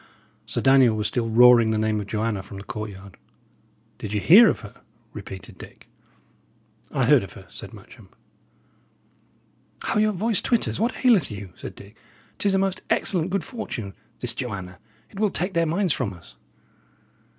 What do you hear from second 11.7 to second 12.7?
Dick. "'Tis a